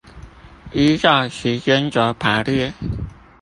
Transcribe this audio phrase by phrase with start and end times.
[0.73, 2.73] 依照時間軸排列